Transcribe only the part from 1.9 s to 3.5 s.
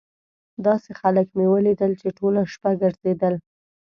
چې ټوله شپه ګرځېدل.